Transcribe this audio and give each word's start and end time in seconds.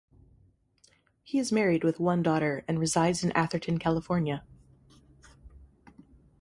He 1.21 1.37
is 1.37 1.51
married 1.51 1.83
with 1.83 1.99
one 1.99 2.23
daughter 2.23 2.65
and 2.67 2.79
resides 2.79 3.23
in 3.23 3.31
Atherton, 3.33 3.77
California. 3.77 4.43